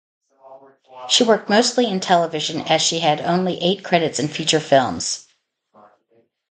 She 1.09 1.23
worked 1.23 1.47
mostly 1.47 1.85
in 1.85 1.99
television 1.99 2.61
as 2.61 2.81
she 2.81 3.01
had 3.01 3.21
only 3.21 3.61
eight 3.61 3.83
credits 3.83 4.17
in 4.17 4.29
feature 4.29 4.59
films. 4.59 5.27